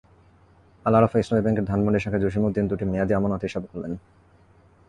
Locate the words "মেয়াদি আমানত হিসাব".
2.91-3.63